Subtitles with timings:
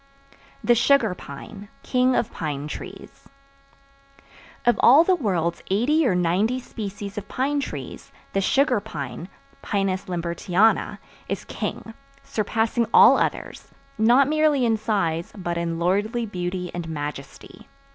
[0.63, 3.29] The Sugar Pine, King Of Pine Trees
[4.65, 9.29] Of all the world's eighty or ninety species of pine trees, the Sugar Pine
[9.61, 10.97] (Pinus Lambertiana)
[11.29, 11.93] is king,
[12.23, 17.67] surpassing all others, not merely in size but in lordly beauty and majesty.